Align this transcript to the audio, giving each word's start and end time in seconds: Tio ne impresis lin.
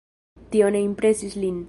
Tio 0.55 0.71
ne 0.77 0.81
impresis 0.87 1.37
lin. 1.45 1.59